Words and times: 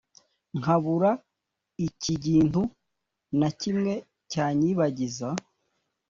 nkabura 0.59 1.11
ikgintu 1.87 2.61
na 3.39 3.49
kimwe 3.59 3.93
cyanyibagiza 4.31 5.29